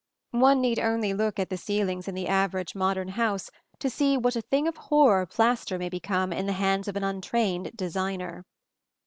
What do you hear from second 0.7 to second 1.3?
only